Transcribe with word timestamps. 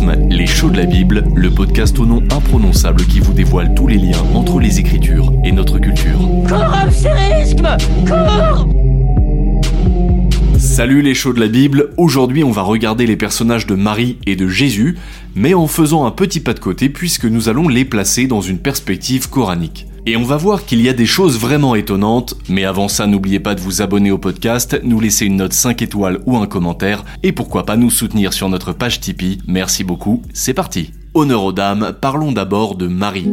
Charisme, 0.00 0.28
les 0.28 0.46
shows 0.46 0.70
de 0.70 0.76
la 0.76 0.86
Bible, 0.86 1.24
le 1.34 1.50
podcast 1.50 1.98
au 1.98 2.06
nom 2.06 2.22
imprononçable 2.30 3.04
qui 3.06 3.20
vous 3.20 3.32
dévoile 3.32 3.74
tous 3.74 3.86
les 3.86 3.96
liens 3.96 4.22
entre 4.34 4.60
les 4.60 4.78
Écritures 4.78 5.32
et 5.44 5.52
notre 5.52 5.78
culture. 5.78 6.18
Salut 10.58 11.02
les 11.02 11.14
shows 11.14 11.32
de 11.32 11.40
la 11.40 11.48
Bible, 11.48 11.90
aujourd'hui 11.96 12.44
on 12.44 12.50
va 12.50 12.62
regarder 12.62 13.06
les 13.06 13.16
personnages 13.16 13.66
de 13.66 13.74
Marie 13.74 14.18
et 14.26 14.36
de 14.36 14.48
Jésus, 14.48 14.96
mais 15.34 15.54
en 15.54 15.66
faisant 15.66 16.06
un 16.06 16.10
petit 16.10 16.40
pas 16.40 16.54
de 16.54 16.60
côté 16.60 16.88
puisque 16.88 17.26
nous 17.26 17.48
allons 17.48 17.68
les 17.68 17.84
placer 17.84 18.26
dans 18.26 18.40
une 18.40 18.58
perspective 18.58 19.28
coranique. 19.28 19.86
Et 20.06 20.16
on 20.16 20.22
va 20.24 20.36
voir 20.36 20.64
qu'il 20.64 20.80
y 20.80 20.88
a 20.88 20.92
des 20.92 21.06
choses 21.06 21.38
vraiment 21.38 21.74
étonnantes, 21.74 22.34
mais 22.48 22.64
avant 22.64 22.88
ça 22.88 23.06
n'oubliez 23.06 23.40
pas 23.40 23.54
de 23.54 23.60
vous 23.60 23.82
abonner 23.82 24.10
au 24.10 24.18
podcast, 24.18 24.80
nous 24.82 25.00
laisser 25.00 25.26
une 25.26 25.36
note 25.36 25.52
5 25.52 25.82
étoiles 25.82 26.20
ou 26.26 26.36
un 26.36 26.46
commentaire, 26.46 27.04
et 27.22 27.32
pourquoi 27.32 27.64
pas 27.66 27.76
nous 27.76 27.90
soutenir 27.90 28.32
sur 28.32 28.48
notre 28.48 28.72
page 28.72 29.00
Tipeee. 29.00 29.38
Merci 29.46 29.84
beaucoup, 29.84 30.22
c'est 30.32 30.54
parti. 30.54 30.92
Honneur 31.14 31.44
aux 31.44 31.52
dames, 31.52 31.94
parlons 32.00 32.32
d'abord 32.32 32.76
de 32.76 32.86
Marie. 32.86 33.26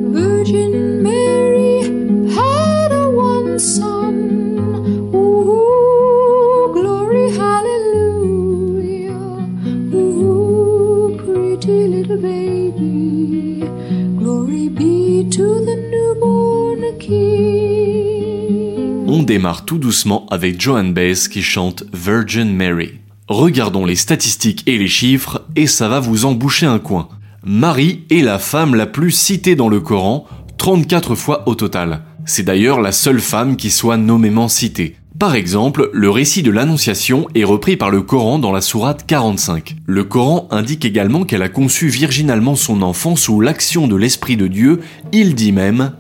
Démarre 19.28 19.66
tout 19.66 19.78
doucement 19.78 20.26
avec 20.32 20.60
Joan 20.60 20.94
Baez 20.94 21.28
qui 21.30 21.44
chante 21.44 21.84
Virgin 21.94 22.56
Mary. 22.56 22.94
Regardons 23.28 23.86
les 23.86 23.98
statistiques 23.98 24.64
et 24.68 24.78
les 24.78 24.88
chiffres 24.88 25.44
et 25.58 25.68
ça 25.68 25.90
va 25.90 26.00
vous 26.00 26.24
emboucher 26.24 26.66
un 26.66 26.80
coin. 26.80 27.10
Marie 27.44 28.06
est 28.10 28.22
la 28.22 28.40
femme 28.40 28.74
la 28.74 28.88
plus 28.88 29.12
citée 29.12 29.58
dans 29.58 29.68
le 29.68 29.82
Coran, 29.82 30.26
34 30.58 31.14
fois 31.16 31.44
au 31.46 31.56
total. 31.56 32.04
C'est 32.26 32.44
d'ailleurs 32.44 32.80
la 32.80 32.94
seule 32.94 33.20
femme 33.20 33.58
qui 33.58 33.70
soit 33.70 33.98
nommément 33.98 34.48
citée. 34.48 34.96
Par 35.20 35.36
exemple, 35.36 35.90
le 35.92 36.10
récit 36.10 36.42
de 36.42 36.52
l'Annonciation 36.52 37.28
est 37.36 37.44
repris 37.44 37.76
par 37.76 37.90
le 37.90 38.02
Coran 38.04 38.40
dans 38.40 38.54
la 38.54 38.62
sourate 38.62 39.06
45. 39.06 39.76
Le 39.86 40.04
Coran 40.06 40.48
indique 40.52 40.86
également 40.86 41.26
qu'elle 41.26 41.42
a 41.42 41.50
conçu 41.50 41.90
virginalement 41.90 42.56
son 42.56 42.82
enfant 42.82 43.18
sous 43.18 43.42
l'action 43.42 43.90
de 43.90 43.96
l'Esprit 43.98 44.38
de 44.38 44.48
Dieu. 44.48 44.80
Il 45.12 45.36
dit 45.36 45.52
même 45.52 45.92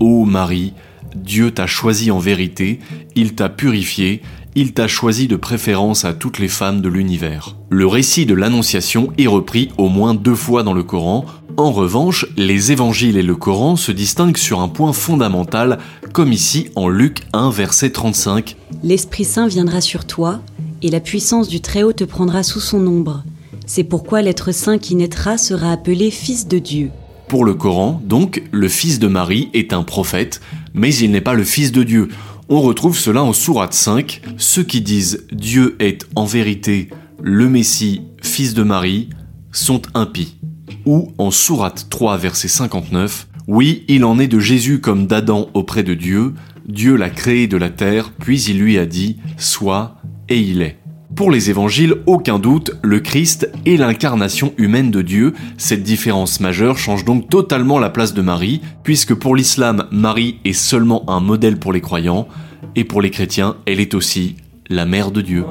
Ô 0.00 0.26
Marie, 0.26 0.74
Dieu 1.14 1.50
t'a 1.50 1.66
choisi 1.66 2.10
en 2.10 2.18
vérité, 2.18 2.80
il 3.14 3.34
t'a 3.34 3.48
purifié, 3.48 4.22
il 4.56 4.72
t'a 4.72 4.88
choisi 4.88 5.26
de 5.26 5.36
préférence 5.36 6.04
à 6.04 6.12
toutes 6.12 6.38
les 6.38 6.48
femmes 6.48 6.80
de 6.80 6.88
l'univers. 6.88 7.56
Le 7.70 7.86
récit 7.86 8.26
de 8.26 8.34
l'Annonciation 8.34 9.12
est 9.18 9.26
repris 9.26 9.70
au 9.78 9.88
moins 9.88 10.14
deux 10.14 10.34
fois 10.34 10.62
dans 10.62 10.74
le 10.74 10.82
Coran. 10.82 11.24
En 11.56 11.72
revanche, 11.72 12.26
les 12.36 12.72
évangiles 12.72 13.16
et 13.16 13.22
le 13.22 13.36
Coran 13.36 13.76
se 13.76 13.92
distinguent 13.92 14.36
sur 14.36 14.60
un 14.60 14.68
point 14.68 14.92
fondamental, 14.92 15.78
comme 16.12 16.32
ici 16.32 16.68
en 16.76 16.88
Luc 16.88 17.22
1 17.32 17.50
verset 17.50 17.90
35. 17.90 18.56
L'Esprit 18.82 19.24
Saint 19.24 19.48
viendra 19.48 19.80
sur 19.80 20.04
toi, 20.04 20.40
et 20.82 20.90
la 20.90 21.00
puissance 21.00 21.48
du 21.48 21.60
Très-Haut 21.60 21.92
te 21.92 22.04
prendra 22.04 22.42
sous 22.42 22.60
son 22.60 22.86
ombre. 22.86 23.24
C'est 23.66 23.84
pourquoi 23.84 24.20
l'être 24.20 24.52
saint 24.52 24.78
qui 24.78 24.94
naîtra 24.94 25.38
sera 25.38 25.72
appelé 25.72 26.10
Fils 26.10 26.46
de 26.46 26.58
Dieu. 26.58 26.90
Pour 27.28 27.44
le 27.44 27.54
Coran, 27.54 28.00
donc, 28.04 28.42
le 28.52 28.68
fils 28.68 28.98
de 28.98 29.08
Marie 29.08 29.48
est 29.54 29.72
un 29.72 29.82
prophète, 29.82 30.40
mais 30.74 30.94
il 30.94 31.10
n'est 31.10 31.20
pas 31.20 31.34
le 31.34 31.44
fils 31.44 31.72
de 31.72 31.82
Dieu. 31.82 32.08
On 32.48 32.60
retrouve 32.60 32.98
cela 32.98 33.22
en 33.22 33.32
Sourate 33.32 33.72
5. 33.72 34.20
Ceux 34.36 34.62
qui 34.62 34.82
disent 34.82 35.26
Dieu 35.32 35.76
est 35.78 36.06
en 36.14 36.26
vérité 36.26 36.90
le 37.22 37.48
Messie, 37.48 38.02
fils 38.22 38.52
de 38.52 38.62
Marie, 38.62 39.08
sont 39.50 39.82
impies. 39.94 40.36
Ou 40.84 41.12
en 41.16 41.30
Sourate 41.30 41.86
3, 41.88 42.18
verset 42.18 42.48
59. 42.48 43.28
Oui, 43.46 43.84
il 43.88 44.04
en 44.04 44.18
est 44.18 44.28
de 44.28 44.38
Jésus 44.38 44.80
comme 44.80 45.06
d'Adam 45.06 45.48
auprès 45.54 45.82
de 45.82 45.94
Dieu. 45.94 46.34
Dieu 46.68 46.96
l'a 46.96 47.10
créé 47.10 47.46
de 47.46 47.56
la 47.56 47.70
terre, 47.70 48.12
puis 48.12 48.42
il 48.42 48.58
lui 48.58 48.78
a 48.78 48.84
dit 48.84 49.16
Sois, 49.38 49.96
et 50.28 50.38
il 50.38 50.60
est. 50.60 50.83
Pour 51.16 51.30
les 51.30 51.48
évangiles, 51.48 51.94
aucun 52.06 52.40
doute, 52.40 52.72
le 52.82 52.98
Christ 52.98 53.48
est 53.66 53.76
l'incarnation 53.76 54.52
humaine 54.58 54.90
de 54.90 55.00
Dieu. 55.00 55.32
Cette 55.58 55.84
différence 55.84 56.40
majeure 56.40 56.76
change 56.76 57.04
donc 57.04 57.28
totalement 57.28 57.78
la 57.78 57.88
place 57.88 58.14
de 58.14 58.22
Marie, 58.22 58.60
puisque 58.82 59.14
pour 59.14 59.36
l'islam, 59.36 59.86
Marie 59.92 60.38
est 60.44 60.52
seulement 60.52 61.08
un 61.08 61.20
modèle 61.20 61.58
pour 61.58 61.72
les 61.72 61.80
croyants, 61.80 62.26
et 62.74 62.82
pour 62.82 63.00
les 63.00 63.10
chrétiens, 63.10 63.56
elle 63.66 63.78
est 63.78 63.94
aussi 63.94 64.34
la 64.68 64.86
mère 64.86 65.12
de 65.12 65.20
Dieu. 65.20 65.44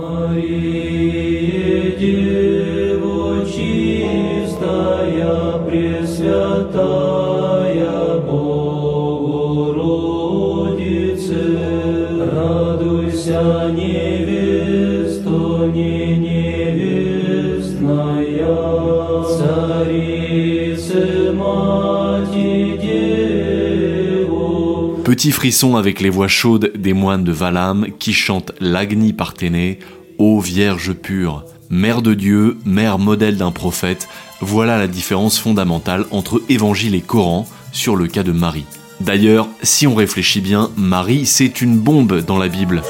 Petit 25.14 25.32
frisson 25.32 25.76
avec 25.76 26.02
les 26.02 26.10
voix 26.10 26.28
chaudes 26.28 26.72
des 26.76 26.94
moines 26.94 27.24
de 27.24 27.32
Valam 27.32 27.86
qui 28.00 28.14
chantent 28.14 28.52
l'Agni 28.60 29.14
Parthénée, 29.14 29.78
Ô 30.18 30.40
Vierge 30.40 30.94
pure, 30.94 31.46
Mère 31.70 32.02
de 32.02 32.16
Dieu, 32.16 32.58
Mère 32.66 32.98
modèle 32.98 33.38
d'un 33.38 33.52
prophète, 33.52 34.10
voilà 34.42 34.80
la 34.80 34.88
différence 34.88 35.38
fondamentale 35.38 36.08
entre 36.10 36.42
Évangile 36.50 36.96
et 36.96 37.02
Coran 37.02 37.48
sur 37.72 37.96
le 37.96 38.08
cas 38.08 38.24
de 38.24 38.32
Marie. 38.32 38.66
D'ailleurs, 39.02 39.48
si 39.62 39.86
on 39.86 39.94
réfléchit 39.94 40.42
bien, 40.42 40.72
Marie 40.78 41.28
c'est 41.28 41.62
une 41.62 41.78
bombe 41.78 42.22
dans 42.26 42.40
la 42.40 42.48
Bible. 42.48 42.82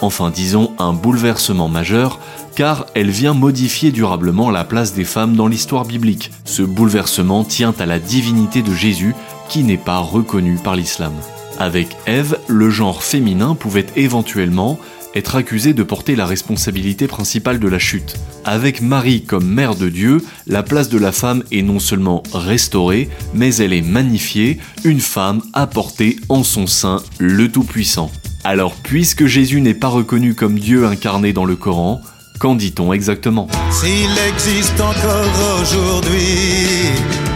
Enfin 0.00 0.30
disons 0.30 0.72
un 0.78 0.94
bouleversement 0.94 1.68
majeur, 1.68 2.18
car 2.56 2.86
elle 2.94 3.10
vient 3.10 3.34
modifier 3.34 3.92
durablement 3.92 4.50
la 4.50 4.64
place 4.64 4.94
des 4.94 5.04
femmes 5.04 5.36
dans 5.36 5.48
l'histoire 5.48 5.84
biblique. 5.84 6.30
Ce 6.44 6.62
bouleversement 6.62 7.44
tient 7.44 7.74
à 7.78 7.86
la 7.86 7.98
divinité 7.98 8.62
de 8.62 8.74
Jésus 8.74 9.14
qui 9.48 9.64
n'est 9.64 9.76
pas 9.76 9.98
reconnu 9.98 10.56
par 10.62 10.76
l'islam. 10.76 11.12
Avec 11.58 11.88
Ève, 12.06 12.38
le 12.46 12.70
genre 12.70 13.02
féminin 13.02 13.54
pouvait 13.54 13.86
éventuellement 13.96 14.78
être 15.14 15.36
accusé 15.36 15.72
de 15.72 15.82
porter 15.82 16.14
la 16.16 16.26
responsabilité 16.26 17.06
principale 17.06 17.58
de 17.58 17.68
la 17.68 17.78
chute. 17.78 18.14
Avec 18.44 18.80
Marie 18.80 19.24
comme 19.24 19.46
mère 19.46 19.74
de 19.74 19.88
Dieu, 19.88 20.22
la 20.46 20.62
place 20.62 20.88
de 20.88 20.98
la 20.98 21.12
femme 21.12 21.42
est 21.50 21.62
non 21.62 21.80
seulement 21.80 22.22
restaurée, 22.32 23.08
mais 23.34 23.54
elle 23.56 23.72
est 23.72 23.82
magnifiée, 23.82 24.58
une 24.84 25.00
femme 25.00 25.42
a 25.54 25.66
porté 25.66 26.16
en 26.28 26.44
son 26.44 26.66
sein 26.66 27.02
le 27.18 27.50
Tout-Puissant. 27.50 28.10
Alors 28.44 28.74
puisque 28.74 29.26
Jésus 29.26 29.60
n'est 29.60 29.74
pas 29.74 29.88
reconnu 29.88 30.34
comme 30.34 30.58
Dieu 30.58 30.86
incarné 30.86 31.32
dans 31.32 31.44
le 31.44 31.56
Coran, 31.56 32.00
qu'en 32.38 32.54
dit-on 32.54 32.92
exactement? 32.92 33.48
S'il 33.70 34.16
existe 34.28 34.80
encore 34.80 35.60
aujourd'hui 35.60 37.27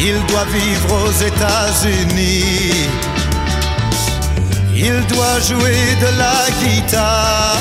il 0.00 0.24
doit 0.26 0.46
vivre 0.52 1.04
aux 1.04 1.12
États-Unis. 1.12 2.72
Il 4.74 5.06
doit 5.06 5.40
jouer 5.40 5.96
de 6.00 6.10
la 6.18 6.50
guitare 6.60 7.58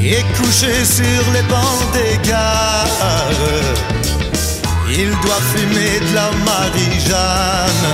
et 0.00 0.22
coucher 0.36 0.84
sur 0.84 1.32
les 1.32 1.42
bancs 1.42 1.92
des 1.92 2.28
gares. 2.28 3.36
Il 4.88 5.10
doit 5.22 5.42
fumer 5.52 5.98
de 6.08 6.14
la 6.14 6.30
Marie-Jeanne 6.44 7.86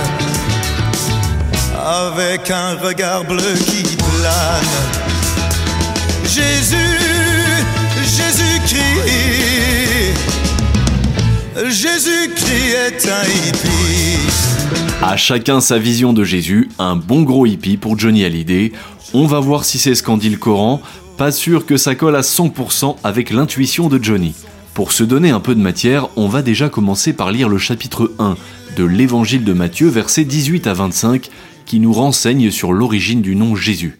avec 1.83 2.49
un 2.51 2.75
regard 2.75 3.23
bleu 3.23 3.55
qui 3.65 3.83
plane. 3.97 4.77
Jésus, 6.23 6.99
Jésus-Christ 8.03 9.03
hippie. 11.55 12.32
À 15.01 15.17
chacun 15.17 15.61
sa 15.61 15.77
vision 15.77 16.13
de 16.13 16.23
Jésus, 16.23 16.69
un 16.79 16.95
bon 16.95 17.23
gros 17.23 17.45
hippie 17.45 17.77
pour 17.77 17.99
Johnny 17.99 18.23
Hallyday. 18.23 18.71
On 19.13 19.27
va 19.27 19.39
voir 19.39 19.65
si 19.65 19.77
c'est 19.77 19.95
ce 19.95 20.01
qu'en 20.01 20.17
dit 20.17 20.29
le 20.29 20.37
Coran. 20.37 20.81
Pas 21.17 21.31
sûr 21.31 21.65
que 21.65 21.77
ça 21.77 21.93
colle 21.93 22.15
à 22.15 22.21
100% 22.21 22.95
avec 23.03 23.29
l'intuition 23.29 23.89
de 23.89 24.03
Johnny. 24.03 24.33
Pour 24.73 24.91
se 24.91 25.03
donner 25.03 25.29
un 25.29 25.39
peu 25.39 25.55
de 25.55 25.61
matière, 25.61 26.09
on 26.15 26.27
va 26.27 26.41
déjà 26.41 26.69
commencer 26.69 27.13
par 27.13 27.31
lire 27.31 27.49
le 27.49 27.57
chapitre 27.57 28.11
1 28.17 28.35
de 28.75 28.83
l'évangile 28.83 29.43
de 29.43 29.53
Matthieu, 29.53 29.87
versets 29.87 30.25
18 30.25 30.65
à 30.65 30.73
25, 30.73 31.29
qui 31.65 31.79
nous 31.79 31.93
renseigne 31.93 32.49
sur 32.49 32.73
l'origine 32.73 33.21
du 33.21 33.35
nom 33.35 33.55
Jésus. 33.55 33.99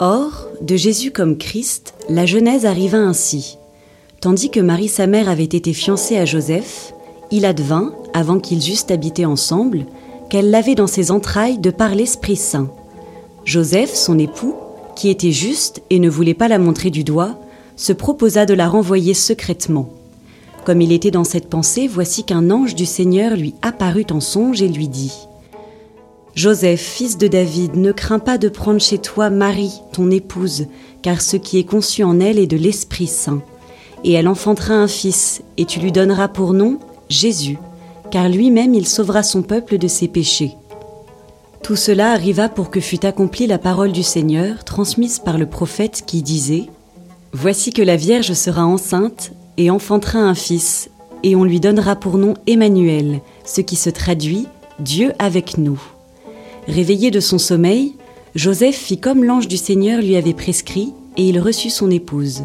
Or, 0.00 0.48
de 0.60 0.76
Jésus 0.76 1.12
comme 1.12 1.38
Christ, 1.38 1.94
la 2.08 2.26
Genèse 2.26 2.66
arriva 2.66 2.98
ainsi. 2.98 3.56
Tandis 4.20 4.50
que 4.50 4.60
Marie 4.60 4.88
sa 4.88 5.06
mère 5.06 5.30
avait 5.30 5.44
été 5.44 5.72
fiancée 5.72 6.18
à 6.18 6.26
Joseph, 6.26 6.92
il 7.30 7.46
advint, 7.46 7.94
avant 8.12 8.38
qu'ils 8.38 8.70
eussent 8.70 8.90
habité 8.90 9.24
ensemble, 9.24 9.86
qu'elle 10.28 10.50
l'avait 10.50 10.74
dans 10.74 10.86
ses 10.86 11.10
entrailles 11.10 11.58
de 11.58 11.70
par 11.70 11.94
l'Esprit 11.94 12.36
Saint. 12.36 12.68
Joseph, 13.46 13.94
son 13.94 14.18
époux, 14.18 14.54
qui 14.94 15.08
était 15.08 15.32
juste 15.32 15.80
et 15.88 15.98
ne 15.98 16.10
voulait 16.10 16.34
pas 16.34 16.48
la 16.48 16.58
montrer 16.58 16.90
du 16.90 17.02
doigt, 17.02 17.38
se 17.76 17.94
proposa 17.94 18.44
de 18.44 18.52
la 18.52 18.68
renvoyer 18.68 19.14
secrètement. 19.14 19.88
Comme 20.66 20.82
il 20.82 20.92
était 20.92 21.10
dans 21.10 21.24
cette 21.24 21.48
pensée, 21.48 21.88
voici 21.88 22.24
qu'un 22.24 22.50
ange 22.50 22.74
du 22.74 22.84
Seigneur 22.84 23.34
lui 23.34 23.54
apparut 23.62 24.06
en 24.10 24.20
songe 24.20 24.60
et 24.60 24.68
lui 24.68 24.88
dit 24.88 25.14
Joseph, 26.34 26.80
fils 26.80 27.16
de 27.16 27.26
David, 27.26 27.74
ne 27.74 27.90
crains 27.90 28.18
pas 28.18 28.36
de 28.36 28.50
prendre 28.50 28.80
chez 28.82 28.98
toi 28.98 29.30
Marie, 29.30 29.80
ton 29.94 30.10
épouse, 30.10 30.66
car 31.00 31.22
ce 31.22 31.38
qui 31.38 31.58
est 31.58 31.64
conçu 31.64 32.04
en 32.04 32.20
elle 32.20 32.38
est 32.38 32.46
de 32.46 32.58
l'Esprit 32.58 33.06
Saint. 33.06 33.40
Et 34.04 34.12
elle 34.12 34.28
enfantera 34.28 34.74
un 34.74 34.88
fils, 34.88 35.42
et 35.56 35.64
tu 35.64 35.80
lui 35.80 35.92
donneras 35.92 36.28
pour 36.28 36.52
nom 36.52 36.78
Jésus, 37.08 37.58
car 38.10 38.28
lui-même 38.28 38.74
il 38.74 38.86
sauvera 38.86 39.22
son 39.22 39.42
peuple 39.42 39.78
de 39.78 39.88
ses 39.88 40.08
péchés. 40.08 40.56
Tout 41.62 41.76
cela 41.76 42.12
arriva 42.12 42.48
pour 42.48 42.70
que 42.70 42.80
fût 42.80 43.04
accomplie 43.04 43.46
la 43.46 43.58
parole 43.58 43.92
du 43.92 44.02
Seigneur, 44.02 44.64
transmise 44.64 45.18
par 45.18 45.38
le 45.38 45.46
prophète 45.46 46.04
qui 46.06 46.22
disait 46.22 46.66
Voici 47.32 47.72
que 47.72 47.82
la 47.82 47.96
Vierge 47.96 48.32
sera 48.32 48.66
enceinte 48.66 49.32
et 49.56 49.70
enfantera 49.70 50.18
un 50.18 50.34
fils, 50.34 50.90
et 51.22 51.36
on 51.36 51.44
lui 51.44 51.60
donnera 51.60 51.96
pour 51.96 52.16
nom 52.16 52.34
Emmanuel, 52.46 53.20
ce 53.44 53.60
qui 53.60 53.76
se 53.76 53.90
traduit 53.90 54.46
Dieu 54.78 55.12
avec 55.18 55.58
nous. 55.58 55.80
Réveillé 56.66 57.10
de 57.10 57.20
son 57.20 57.38
sommeil, 57.38 57.94
Joseph 58.34 58.76
fit 58.76 58.98
comme 58.98 59.24
l'ange 59.24 59.48
du 59.48 59.56
Seigneur 59.56 60.00
lui 60.00 60.16
avait 60.16 60.34
prescrit, 60.34 60.92
et 61.16 61.28
il 61.28 61.40
reçut 61.40 61.70
son 61.70 61.90
épouse. 61.90 62.44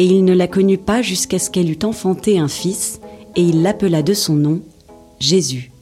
Et 0.00 0.04
il 0.04 0.24
ne 0.24 0.32
la 0.32 0.46
connut 0.46 0.78
pas 0.78 1.02
jusqu'à 1.02 1.38
ce 1.38 1.50
qu'elle 1.50 1.70
eût 1.70 1.84
enfanté 1.84 2.38
un 2.38 2.48
fils, 2.48 3.02
et 3.36 3.42
il 3.42 3.60
l'appela 3.60 4.02
de 4.02 4.14
son 4.14 4.34
nom 4.34 4.62
Jésus. 5.18 5.72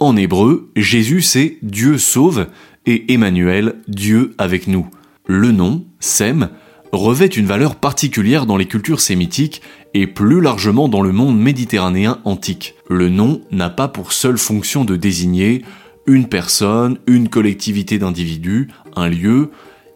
En 0.00 0.16
hébreu, 0.16 0.68
Jésus 0.74 1.22
c'est 1.22 1.58
Dieu 1.62 1.96
sauve 1.96 2.48
et 2.86 3.14
Emmanuel, 3.14 3.76
Dieu 3.86 4.34
avec 4.36 4.66
nous. 4.66 4.88
Le 5.26 5.52
nom, 5.52 5.84
Sem, 6.00 6.48
revêt 6.90 7.28
une 7.28 7.46
valeur 7.46 7.76
particulière 7.76 8.46
dans 8.46 8.56
les 8.56 8.66
cultures 8.66 9.00
sémitiques 9.00 9.62
et 9.94 10.08
plus 10.08 10.40
largement 10.40 10.88
dans 10.88 11.00
le 11.00 11.12
monde 11.12 11.38
méditerranéen 11.38 12.20
antique. 12.24 12.74
Le 12.90 13.10
nom 13.10 13.42
n'a 13.52 13.70
pas 13.70 13.86
pour 13.86 14.12
seule 14.12 14.38
fonction 14.38 14.84
de 14.84 14.96
désigner 14.96 15.62
une 16.08 16.26
personne, 16.26 16.98
une 17.06 17.28
collectivité 17.28 18.00
d'individus, 18.00 18.70
un 18.96 19.08
lieu, 19.08 19.52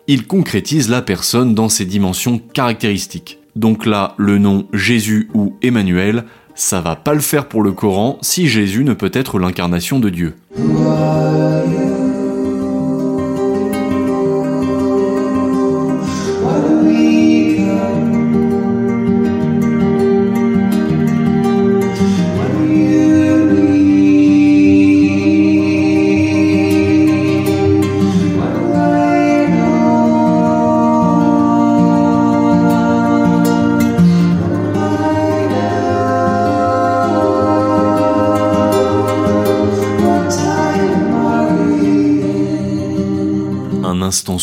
il 0.08 0.26
concrétise 0.26 0.88
la 0.88 1.02
personne 1.02 1.55
dans 1.55 1.69
ses 1.69 1.84
dimensions 1.84 2.38
caractéristiques. 2.38 3.38
Donc 3.55 3.87
là, 3.87 4.14
le 4.16 4.38
nom 4.38 4.66
Jésus 4.72 5.28
ou 5.34 5.55
Emmanuel, 5.62 6.25
ça 6.55 6.81
va 6.81 6.96
pas 6.96 7.14
le 7.14 7.20
faire 7.20 7.46
pour 7.46 7.62
le 7.62 7.72
Coran 7.72 8.19
si 8.22 8.49
Jésus 8.49 8.84
ne 8.84 8.94
peut 8.94 9.10
être 9.12 9.38
l'incarnation 9.38 10.00
de 10.00 10.08
Dieu. 10.08 10.34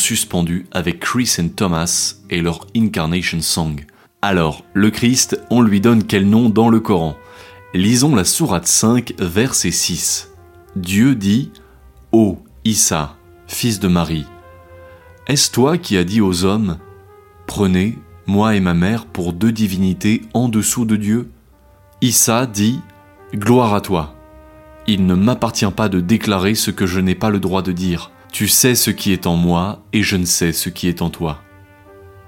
Suspendu 0.06 0.68
avec 0.72 1.00
Chris 1.00 1.36
et 1.40 1.50
Thomas 1.50 2.18
et 2.30 2.40
leur 2.40 2.68
Incarnation 2.76 3.42
Song. 3.42 3.84
Alors, 4.22 4.64
le 4.76 4.92
Christ, 4.92 5.42
on 5.50 5.64
lui 5.64 5.82
donne 5.82 6.04
quel 6.04 6.30
nom 6.30 6.50
dans 6.50 6.70
le 6.70 6.80
Coran? 6.80 7.16
Lisons 7.74 8.14
la 8.14 8.24
sourate 8.24 8.68
5, 8.68 9.16
verset 9.18 9.72
6. 9.72 10.30
Dieu 10.76 11.16
dit 11.16 11.52
Ô 12.12 12.38
Issa, 12.66 13.18
fils 13.48 13.80
de 13.80 13.88
Marie, 13.88 14.28
est-ce 15.26 15.52
toi 15.52 15.80
qui 15.80 15.98
as 15.98 16.04
dit 16.04 16.22
aux 16.22 16.46
hommes 16.46 16.78
Prenez, 17.48 17.98
moi 18.28 18.56
et 18.56 18.60
ma 18.60 18.76
mère, 18.76 19.08
pour 19.08 19.34
deux 19.34 19.52
divinités 19.52 20.22
en 20.36 20.50
dessous 20.50 20.86
de 20.86 20.98
Dieu? 20.98 21.32
Issa 22.02 22.46
dit 22.46 22.80
Gloire 23.34 23.74
à 23.74 23.82
toi. 23.82 24.14
Il 24.86 25.08
ne 25.08 25.16
m'appartient 25.16 25.66
pas 25.76 25.90
de 25.90 26.00
déclarer 26.00 26.54
ce 26.54 26.70
que 26.70 26.86
je 26.86 27.00
n'ai 27.00 27.16
pas 27.16 27.32
le 27.32 27.40
droit 27.40 27.64
de 27.64 27.72
dire. 27.72 28.12
Tu 28.36 28.50
sais 28.50 28.76
ce 28.76 28.92
qui 28.92 29.14
est 29.14 29.28
en 29.28 29.38
moi 29.38 29.86
et 29.94 30.04
je 30.04 30.18
ne 30.18 30.26
sais 30.26 30.52
ce 30.52 30.68
qui 30.68 30.90
est 30.90 31.02
en 31.02 31.10
toi. 31.10 31.40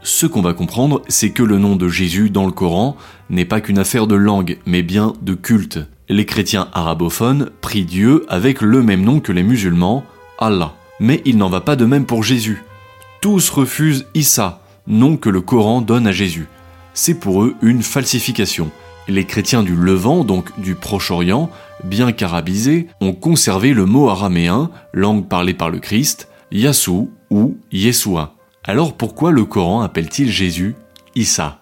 Ce 0.02 0.26
qu'on 0.26 0.42
va 0.42 0.54
comprendre, 0.54 1.02
c'est 1.10 1.32
que 1.32 1.44
le 1.44 1.60
nom 1.60 1.76
de 1.76 1.90
Jésus 1.90 2.30
dans 2.30 2.46
le 2.46 2.54
Coran 2.54 2.96
n'est 3.30 3.44
pas 3.44 3.60
qu'une 3.60 3.78
affaire 3.78 4.08
de 4.08 4.16
langue, 4.16 4.58
mais 4.66 4.84
bien 4.84 5.12
de 5.22 5.34
culte. 5.34 5.80
Les 6.08 6.26
chrétiens 6.26 6.70
arabophones 6.72 7.50
prient 7.60 7.84
Dieu 7.84 8.26
avec 8.30 8.62
le 8.62 8.82
même 8.82 9.04
nom 9.04 9.20
que 9.20 9.34
les 9.34 9.44
musulmans, 9.44 10.06
Allah. 10.40 10.76
Mais 11.02 11.22
il 11.26 11.36
n'en 11.36 11.50
va 11.50 11.60
pas 11.60 11.76
de 11.76 11.84
même 11.84 12.06
pour 12.06 12.24
Jésus. 12.24 12.64
Tous 13.20 13.50
refusent 13.50 14.06
Issa, 14.14 14.62
nom 14.88 15.18
que 15.18 15.30
le 15.30 15.42
Coran 15.42 15.82
donne 15.82 16.08
à 16.08 16.14
Jésus. 16.14 16.48
C'est 16.94 17.20
pour 17.20 17.44
eux 17.44 17.56
une 17.62 17.84
falsification. 17.84 18.72
Les 19.10 19.26
chrétiens 19.26 19.62
du 19.62 19.76
Levant, 19.76 20.24
donc 20.24 20.58
du 20.58 20.76
Proche-Orient, 20.76 21.50
bien 21.84 22.12
qu'arabisés, 22.12 22.88
ont 23.02 23.14
conservé 23.14 23.74
le 23.74 23.86
mot 23.86 24.10
araméen, 24.10 24.70
langue 24.94 25.28
parlée 25.28 25.54
par 25.54 25.70
le 25.70 25.80
Christ, 25.80 26.30
Yassou 26.52 27.12
ou 27.30 27.58
Yeshua. 27.72 28.34
Alors 28.64 28.94
pourquoi 28.94 29.32
le 29.32 29.46
Coran 29.46 29.82
appelle-t-il 29.82 30.30
Jésus 30.30 30.76
Issa 31.16 31.60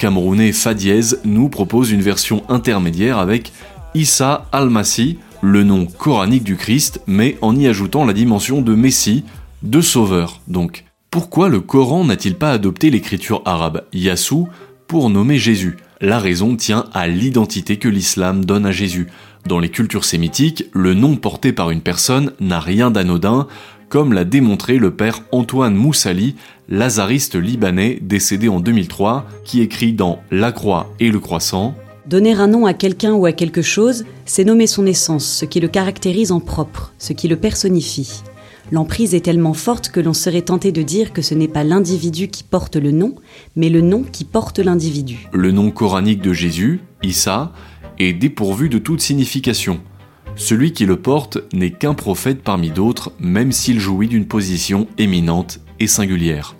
camerounais 0.00 0.52
Fa 0.52 0.72
nous 1.26 1.50
propose 1.50 1.90
une 1.90 2.00
version 2.00 2.42
intermédiaire 2.48 3.18
avec 3.18 3.52
Issa 3.94 4.46
al-Masih, 4.50 5.18
le 5.42 5.62
nom 5.62 5.84
coranique 5.84 6.42
du 6.42 6.56
Christ, 6.56 7.02
mais 7.06 7.36
en 7.42 7.54
y 7.54 7.66
ajoutant 7.66 8.06
la 8.06 8.14
dimension 8.14 8.62
de 8.62 8.74
Messie, 8.74 9.24
de 9.62 9.82
sauveur 9.82 10.40
donc. 10.48 10.86
Pourquoi 11.10 11.50
le 11.50 11.60
Coran 11.60 12.06
n'a-t-il 12.06 12.36
pas 12.36 12.52
adopté 12.52 12.88
l'écriture 12.88 13.42
arabe 13.44 13.82
Yassou 13.92 14.48
pour 14.88 15.10
nommer 15.10 15.36
Jésus? 15.36 15.76
La 16.00 16.18
raison 16.18 16.56
tient 16.56 16.86
à 16.94 17.06
l'identité 17.06 17.76
que 17.76 17.88
l'islam 17.88 18.46
donne 18.46 18.64
à 18.64 18.72
Jésus. 18.72 19.08
Dans 19.46 19.58
les 19.58 19.68
cultures 19.68 20.06
sémitiques, 20.06 20.64
le 20.72 20.94
nom 20.94 21.16
porté 21.16 21.52
par 21.52 21.70
une 21.70 21.82
personne 21.82 22.32
n'a 22.40 22.58
rien 22.58 22.90
d'anodin, 22.90 23.48
comme 23.90 24.14
l'a 24.14 24.24
démontré 24.24 24.78
le 24.78 24.92
père 24.92 25.20
Antoine 25.32 25.74
Moussali, 25.74 26.36
lazariste 26.70 27.34
libanais 27.34 27.98
décédé 28.00 28.48
en 28.48 28.60
2003, 28.60 29.26
qui 29.44 29.60
écrit 29.60 29.92
dans 29.92 30.20
La 30.30 30.52
Croix 30.52 30.94
et 31.00 31.10
le 31.10 31.18
Croissant 31.18 31.74
Donner 32.06 32.32
un 32.32 32.46
nom 32.46 32.64
à 32.64 32.74
quelqu'un 32.74 33.12
ou 33.12 33.26
à 33.26 33.32
quelque 33.32 33.62
chose, 33.62 34.04
c'est 34.24 34.44
nommer 34.44 34.66
son 34.66 34.86
essence, 34.86 35.26
ce 35.26 35.44
qui 35.44 35.60
le 35.60 35.68
caractérise 35.68 36.32
en 36.32 36.40
propre, 36.40 36.92
ce 36.98 37.12
qui 37.12 37.28
le 37.28 37.36
personnifie. 37.36 38.22
L'emprise 38.72 39.14
est 39.14 39.24
tellement 39.24 39.52
forte 39.52 39.88
que 39.88 39.98
l'on 39.98 40.12
serait 40.12 40.42
tenté 40.42 40.70
de 40.70 40.82
dire 40.82 41.12
que 41.12 41.22
ce 41.22 41.34
n'est 41.34 41.48
pas 41.48 41.64
l'individu 41.64 42.28
qui 42.28 42.44
porte 42.44 42.76
le 42.76 42.92
nom, 42.92 43.16
mais 43.56 43.68
le 43.68 43.80
nom 43.80 44.04
qui 44.04 44.24
porte 44.24 44.60
l'individu. 44.60 45.28
Le 45.32 45.50
nom 45.50 45.72
coranique 45.72 46.22
de 46.22 46.32
Jésus, 46.32 46.80
Issa, 47.02 47.52
est 47.98 48.12
dépourvu 48.12 48.68
de 48.68 48.78
toute 48.78 49.00
signification. 49.00 49.80
Celui 50.36 50.72
qui 50.72 50.86
le 50.86 50.96
porte 50.96 51.38
n'est 51.52 51.72
qu'un 51.72 51.94
prophète 51.94 52.42
parmi 52.42 52.70
d'autres, 52.70 53.10
même 53.18 53.50
s'il 53.50 53.80
jouit 53.80 54.08
d'une 54.08 54.26
position 54.26 54.86
éminente 54.98 55.60
et 55.80 55.88
singulière. 55.88 56.54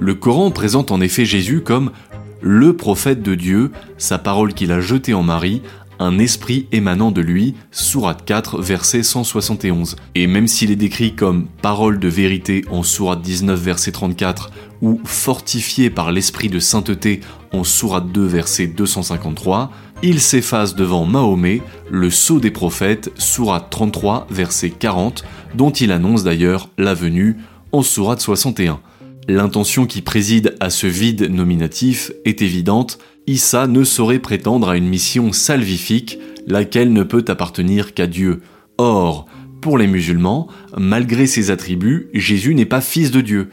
Le 0.00 0.14
Coran 0.14 0.50
présente 0.50 0.90
en 0.90 1.00
effet 1.00 1.24
Jésus 1.24 1.60
comme 1.60 1.92
le 2.40 2.76
prophète 2.76 3.22
de 3.22 3.34
Dieu, 3.34 3.70
sa 3.96 4.18
parole 4.18 4.52
qu'il 4.52 4.72
a 4.72 4.80
jetée 4.80 5.14
en 5.14 5.22
Marie, 5.22 5.62
un 5.98 6.18
esprit 6.18 6.66
émanant 6.72 7.10
de 7.10 7.20
lui, 7.20 7.54
sourate 7.70 8.24
4, 8.24 8.60
verset 8.60 9.02
171. 9.02 9.96
Et 10.14 10.26
même 10.26 10.48
s'il 10.48 10.70
est 10.70 10.76
décrit 10.76 11.14
comme 11.14 11.46
parole 11.62 12.00
de 12.00 12.08
vérité 12.08 12.64
en 12.70 12.82
sourate 12.82 13.22
19, 13.22 13.58
verset 13.58 13.92
34, 13.92 14.50
ou 14.82 15.00
fortifié 15.04 15.90
par 15.90 16.12
l'esprit 16.12 16.48
de 16.48 16.58
sainteté 16.58 17.20
en 17.52 17.64
sourate 17.64 18.10
2, 18.10 18.26
verset 18.26 18.66
253, 18.66 19.70
il 20.02 20.20
s'efface 20.20 20.74
devant 20.74 21.06
Mahomet, 21.06 21.62
le 21.90 22.10
sceau 22.10 22.40
des 22.40 22.50
prophètes, 22.50 23.10
sourate 23.16 23.70
33, 23.70 24.26
verset 24.28 24.70
40, 24.70 25.24
dont 25.54 25.70
il 25.70 25.92
annonce 25.92 26.24
d'ailleurs 26.24 26.68
la 26.76 26.94
venue 26.94 27.36
en 27.72 27.82
sourate 27.82 28.20
61. 28.20 28.80
L'intention 29.26 29.86
qui 29.86 30.02
préside 30.02 30.54
à 30.60 30.68
ce 30.68 30.86
vide 30.86 31.30
nominatif 31.30 32.12
est 32.26 32.42
évidente, 32.42 32.98
Issa 33.26 33.66
ne 33.66 33.82
saurait 33.82 34.18
prétendre 34.18 34.68
à 34.68 34.76
une 34.76 34.88
mission 34.88 35.32
salvifique, 35.32 36.18
laquelle 36.46 36.92
ne 36.92 37.02
peut 37.04 37.24
appartenir 37.28 37.94
qu'à 37.94 38.06
Dieu. 38.06 38.42
Or, 38.76 39.26
pour 39.62 39.78
les 39.78 39.86
musulmans, 39.86 40.48
malgré 40.76 41.26
ses 41.26 41.50
attributs, 41.50 42.08
Jésus 42.12 42.54
n'est 42.54 42.66
pas 42.66 42.82
fils 42.82 43.10
de 43.10 43.22
Dieu. 43.22 43.48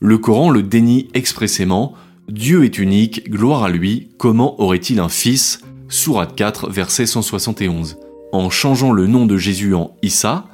Le 0.00 0.18
Coran 0.18 0.50
le 0.50 0.64
dénie 0.64 1.06
expressément. 1.14 1.94
Dieu 2.28 2.64
est 2.64 2.78
unique, 2.78 3.30
gloire 3.30 3.62
à 3.62 3.70
lui, 3.70 4.08
comment 4.18 4.60
aurait-il 4.60 4.98
un 4.98 5.08
fils? 5.08 5.60
Sourate 5.88 6.34
4, 6.34 6.68
verset 6.68 7.06
171. 7.06 7.96
En 8.32 8.50
changeant 8.50 8.90
le 8.90 9.06
nom 9.06 9.26
de 9.26 9.36
Jésus 9.36 9.74
en 9.74 9.94
Issa, 10.02 10.46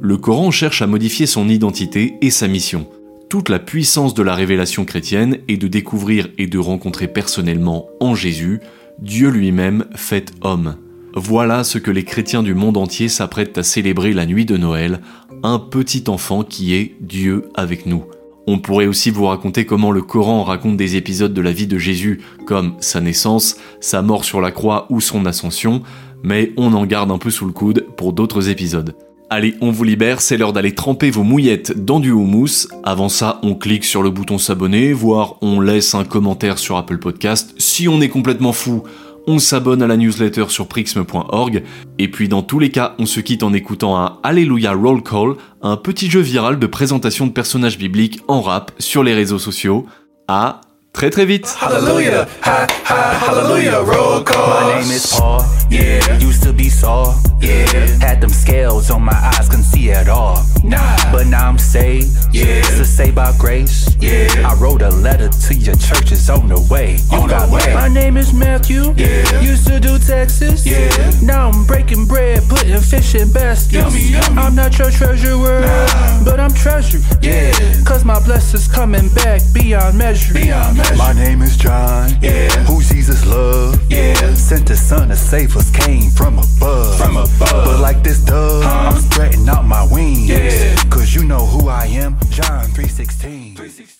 le 0.00 0.16
Coran 0.16 0.50
cherche 0.50 0.80
à 0.80 0.86
modifier 0.86 1.26
son 1.26 1.48
identité 1.50 2.14
et 2.22 2.30
sa 2.30 2.48
mission. 2.48 2.88
Toute 3.28 3.48
la 3.48 3.58
puissance 3.58 4.14
de 4.14 4.22
la 4.22 4.34
révélation 4.34 4.84
chrétienne 4.84 5.38
est 5.48 5.56
de 5.56 5.68
découvrir 5.68 6.28
et 6.38 6.46
de 6.46 6.58
rencontrer 6.58 7.08
personnellement 7.08 7.88
en 8.00 8.14
Jésus 8.14 8.60
Dieu 9.00 9.28
lui-même 9.28 9.86
fait 9.96 10.32
homme. 10.42 10.76
Voilà 11.16 11.64
ce 11.64 11.78
que 11.78 11.90
les 11.90 12.04
chrétiens 12.04 12.42
du 12.42 12.54
monde 12.54 12.76
entier 12.76 13.08
s'apprêtent 13.08 13.58
à 13.58 13.62
célébrer 13.62 14.12
la 14.12 14.26
nuit 14.26 14.44
de 14.44 14.56
Noël, 14.56 15.00
un 15.42 15.58
petit 15.58 16.04
enfant 16.08 16.42
qui 16.42 16.74
est 16.74 16.96
Dieu 17.00 17.48
avec 17.54 17.86
nous. 17.86 18.04
On 18.46 18.58
pourrait 18.58 18.86
aussi 18.86 19.10
vous 19.10 19.26
raconter 19.26 19.64
comment 19.64 19.90
le 19.90 20.02
Coran 20.02 20.44
raconte 20.44 20.76
des 20.76 20.96
épisodes 20.96 21.32
de 21.32 21.40
la 21.40 21.52
vie 21.52 21.66
de 21.66 21.78
Jésus, 21.78 22.20
comme 22.46 22.74
sa 22.80 23.00
naissance, 23.00 23.56
sa 23.80 24.02
mort 24.02 24.24
sur 24.24 24.40
la 24.40 24.50
croix 24.50 24.86
ou 24.90 25.00
son 25.00 25.24
ascension, 25.24 25.82
mais 26.22 26.52
on 26.56 26.74
en 26.74 26.84
garde 26.84 27.10
un 27.10 27.18
peu 27.18 27.30
sous 27.30 27.46
le 27.46 27.52
coude 27.52 27.86
pour 27.96 28.12
d'autres 28.12 28.48
épisodes. 28.50 28.94
Allez, 29.36 29.56
on 29.60 29.72
vous 29.72 29.82
libère, 29.82 30.20
c'est 30.20 30.36
l'heure 30.36 30.52
d'aller 30.52 30.76
tremper 30.76 31.10
vos 31.10 31.24
mouillettes 31.24 31.76
dans 31.76 31.98
du 31.98 32.12
houmous. 32.12 32.68
Avant 32.84 33.08
ça, 33.08 33.40
on 33.42 33.56
clique 33.56 33.84
sur 33.84 34.00
le 34.00 34.10
bouton 34.10 34.38
s'abonner, 34.38 34.92
voire 34.92 35.38
on 35.42 35.58
laisse 35.58 35.96
un 35.96 36.04
commentaire 36.04 36.56
sur 36.56 36.76
Apple 36.76 36.98
Podcast. 36.98 37.52
Si 37.58 37.88
on 37.88 38.00
est 38.00 38.08
complètement 38.08 38.52
fou, 38.52 38.84
on 39.26 39.40
s'abonne 39.40 39.82
à 39.82 39.88
la 39.88 39.96
newsletter 39.96 40.44
sur 40.50 40.68
prixme.org. 40.68 41.64
Et 41.98 42.08
puis 42.08 42.28
dans 42.28 42.42
tous 42.42 42.60
les 42.60 42.70
cas, 42.70 42.94
on 43.00 43.06
se 43.06 43.18
quitte 43.18 43.42
en 43.42 43.52
écoutant 43.52 43.98
un 43.98 44.18
Alléluia 44.22 44.72
Roll 44.72 45.02
Call, 45.02 45.34
un 45.62 45.76
petit 45.76 46.08
jeu 46.08 46.20
viral 46.20 46.60
de 46.60 46.66
présentation 46.68 47.26
de 47.26 47.32
personnages 47.32 47.76
bibliques 47.76 48.20
en 48.28 48.40
rap 48.40 48.70
sur 48.78 49.02
les 49.02 49.14
réseaux 49.14 49.40
sociaux. 49.40 49.84
À 50.28 50.60
très 50.94 51.10
très 51.10 51.26
vite. 51.26 51.54
Hallelujah, 51.60 52.26
ha, 52.40 52.66
ha, 52.84 53.18
hallelujah, 53.26 53.82
roll 53.82 54.22
call. 54.22 54.48
My 54.48 54.80
name 54.80 54.90
is 54.90 55.06
Paul, 55.12 55.44
yeah. 55.68 56.18
Used 56.18 56.42
to 56.44 56.52
be 56.52 56.70
Saul, 56.70 57.14
yeah. 57.40 57.66
Had 58.00 58.20
them 58.20 58.30
scales 58.30 58.90
on 58.90 59.02
my 59.02 59.12
eyes, 59.12 59.48
couldn't 59.48 59.64
see 59.64 59.90
at 59.90 60.08
all. 60.08 60.42
Nah, 60.62 60.96
but 61.12 61.26
now 61.26 61.48
I'm 61.48 61.58
saved, 61.58 62.08
yeah. 62.32 62.62
To 62.62 62.84
say 62.84 63.10
by 63.10 63.32
grace, 63.38 63.94
yeah. 64.00 64.48
I 64.48 64.54
wrote 64.54 64.82
a 64.82 64.90
letter 64.90 65.28
to 65.28 65.54
your 65.54 65.76
churches 65.76 66.30
on 66.30 66.48
the 66.48 66.60
way. 66.70 66.96
You 67.12 67.18
on 67.18 67.28
got 67.28 67.48
the 67.48 67.56
way. 67.56 67.74
My 67.74 67.88
name 67.88 68.16
is 68.16 68.32
Matthew, 68.32 68.94
yeah. 68.96 69.40
Used 69.40 69.66
to 69.66 69.80
do 69.80 69.98
Texas, 69.98 70.64
yeah. 70.64 70.88
Now 71.22 71.50
I'm 71.50 71.66
breaking 71.66 72.06
bread, 72.06 72.33
putting 72.64 72.82
fish 72.82 73.14
in 73.14 73.32
baskets. 73.32 73.72
Yummy, 73.72 74.00
yummy. 74.00 74.38
I'm 74.38 74.54
not 74.54 74.78
your 74.78 74.90
treasurer, 74.90 75.60
nah. 75.60 76.24
but 76.24 76.40
I'm 76.40 76.52
treasured, 76.52 77.02
yeah. 77.22 77.52
Cause 77.84 78.04
my 78.04 78.22
blessings 78.24 78.68
coming 78.68 79.08
back 79.10 79.42
beyond 79.52 79.98
measure. 79.98 80.34
Beyond 80.34 80.76
measure. 80.76 80.96
My 80.96 81.12
name 81.12 81.42
is 81.42 81.56
John, 81.56 82.10
yeah. 82.22 82.48
Who 82.64 82.82
Jesus 82.82 83.26
love, 83.26 83.80
yeah. 83.90 84.34
Sent 84.34 84.68
his 84.68 84.80
son 84.80 85.08
to 85.08 85.16
save 85.16 85.56
us, 85.56 85.70
came 85.70 86.10
from 86.10 86.38
above, 86.38 86.96
from 86.98 87.16
above. 87.16 87.38
But 87.38 87.80
like 87.80 88.02
this 88.02 88.20
dove, 88.20 88.64
huh? 88.64 88.90
I'm 88.92 89.00
spreading 89.00 89.48
out 89.48 89.64
my 89.64 89.86
wings, 89.90 90.28
yeah. 90.28 90.76
Cause 90.90 91.14
you 91.14 91.24
know 91.24 91.44
who 91.46 91.68
I 91.68 91.86
am, 91.86 92.18
John 92.30 92.64
316. 92.66 93.94